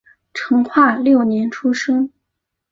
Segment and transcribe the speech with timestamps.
[0.33, 2.11] 成化六年出生。